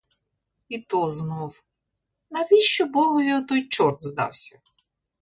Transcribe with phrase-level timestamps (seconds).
[0.69, 1.63] І то знов:
[2.31, 4.59] навіщо богові отой чорт здався?